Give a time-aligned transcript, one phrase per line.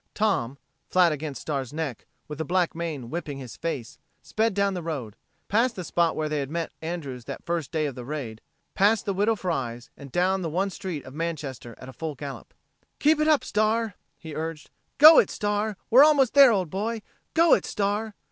[0.15, 0.57] Tom,
[0.89, 5.15] flat against Star's neck, with the black mane whipping his face, sped down the road
[5.47, 8.41] past the spot where they had met Andrews that first day of the raid,
[8.73, 12.55] past the Widow Fry's and down the one street of Manchester at a full gallop.
[12.97, 14.71] "Keep it up, Star!" he urged.
[14.97, 15.77] "Go it, Star!
[15.91, 17.03] We're almost there, old boy.
[17.35, 18.15] Go it, Star!"